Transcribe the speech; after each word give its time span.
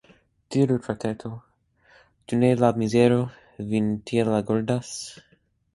Diru, 0.53 0.77
frateto, 0.87 1.31
ĉu 2.25 2.41
ne 2.45 2.51
la 2.65 2.73
mizero 2.83 3.23
vin 3.75 3.95
tiel 4.11 4.35
agordas? 4.43 4.99